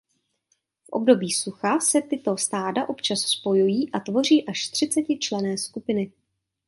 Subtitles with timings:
[0.85, 6.11] V období sucha se tyto stáda občas spojují a tvoří až třiceti členné skupiny.